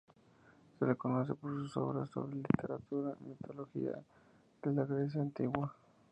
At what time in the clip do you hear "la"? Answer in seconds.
4.73-4.83